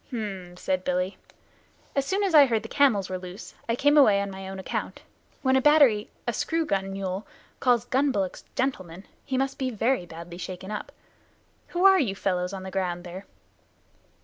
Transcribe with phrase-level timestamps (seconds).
[0.07, 1.17] "H'm!" said Billy.
[1.95, 4.57] "As soon as I heard the camels were loose I came away on my own
[4.57, 5.03] account.
[5.43, 7.27] When a battery a screw gun mule
[7.59, 10.91] calls gun bullocks gentlemen, he must be very badly shaken up.
[11.67, 13.27] Who are you fellows on the ground there?"